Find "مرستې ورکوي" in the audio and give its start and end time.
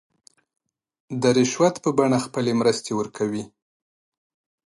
2.59-3.43